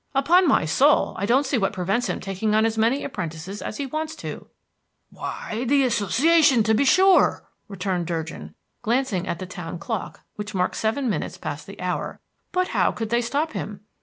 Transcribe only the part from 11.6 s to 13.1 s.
the hour. "But how